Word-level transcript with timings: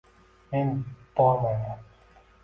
Men 0.51 0.71
bormayman 1.15 1.83